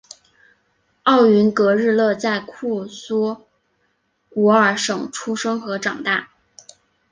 [1.03, 3.45] 奥云格日勒在库苏
[4.31, 6.31] 古尔省出生和长大。